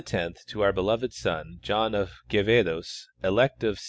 [0.11, 3.79] Leo X to our beloved son John of Quevedos, elect of S.